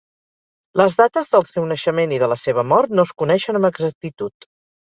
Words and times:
Les 0.81 0.95
dates 1.01 1.29
del 1.33 1.45
seu 1.49 1.67
naixement 1.73 2.15
i 2.17 2.21
de 2.25 2.31
la 2.33 2.39
seva 2.47 2.65
mort 2.73 2.97
no 3.01 3.07
es 3.09 3.15
coneixen 3.23 3.61
amb 3.61 3.71
exactitud. 3.73 4.53